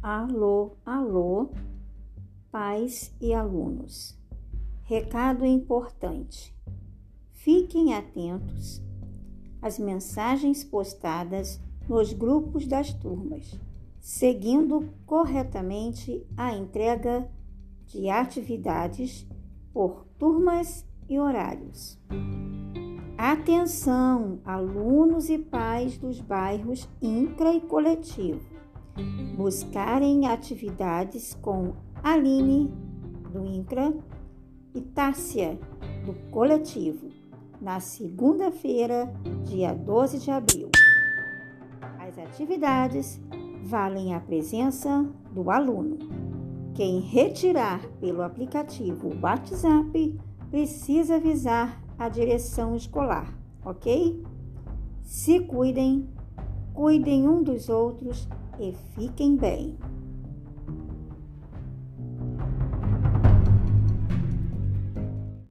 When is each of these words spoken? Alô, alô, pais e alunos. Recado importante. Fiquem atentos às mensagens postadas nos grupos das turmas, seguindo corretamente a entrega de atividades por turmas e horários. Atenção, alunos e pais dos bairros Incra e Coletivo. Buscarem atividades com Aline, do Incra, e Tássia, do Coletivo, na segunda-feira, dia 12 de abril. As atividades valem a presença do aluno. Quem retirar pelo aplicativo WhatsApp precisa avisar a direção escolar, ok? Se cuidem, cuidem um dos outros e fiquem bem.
Alô, 0.00 0.76
alô, 0.86 1.50
pais 2.52 3.12
e 3.20 3.34
alunos. 3.34 4.16
Recado 4.84 5.44
importante. 5.44 6.54
Fiquem 7.32 7.92
atentos 7.92 8.80
às 9.60 9.76
mensagens 9.76 10.62
postadas 10.62 11.60
nos 11.88 12.12
grupos 12.12 12.68
das 12.68 12.94
turmas, 12.94 13.58
seguindo 13.98 14.88
corretamente 15.04 16.24
a 16.36 16.54
entrega 16.54 17.28
de 17.86 18.08
atividades 18.08 19.26
por 19.72 20.06
turmas 20.16 20.86
e 21.08 21.18
horários. 21.18 21.98
Atenção, 23.16 24.38
alunos 24.44 25.28
e 25.28 25.38
pais 25.38 25.98
dos 25.98 26.20
bairros 26.20 26.88
Incra 27.02 27.52
e 27.52 27.60
Coletivo. 27.60 28.57
Buscarem 29.36 30.26
atividades 30.26 31.34
com 31.34 31.74
Aline, 32.02 32.72
do 33.32 33.44
Incra, 33.44 33.94
e 34.74 34.80
Tássia, 34.80 35.58
do 36.04 36.14
Coletivo, 36.30 37.08
na 37.60 37.80
segunda-feira, 37.80 39.12
dia 39.44 39.74
12 39.74 40.18
de 40.18 40.30
abril. 40.30 40.70
As 41.98 42.18
atividades 42.18 43.20
valem 43.64 44.14
a 44.14 44.20
presença 44.20 45.04
do 45.32 45.50
aluno. 45.50 45.98
Quem 46.74 47.00
retirar 47.00 47.86
pelo 48.00 48.22
aplicativo 48.22 49.10
WhatsApp 49.20 50.18
precisa 50.50 51.16
avisar 51.16 51.82
a 51.98 52.08
direção 52.08 52.76
escolar, 52.76 53.36
ok? 53.64 54.22
Se 55.02 55.40
cuidem, 55.40 56.08
cuidem 56.72 57.28
um 57.28 57.42
dos 57.42 57.68
outros 57.68 58.28
e 58.60 58.74
fiquem 58.94 59.36
bem. 59.36 59.76